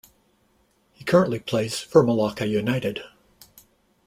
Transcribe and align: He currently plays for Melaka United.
He 0.93 1.03
currently 1.03 1.37
plays 1.37 1.77
for 1.79 2.03
Melaka 2.03 2.49
United. 2.49 3.03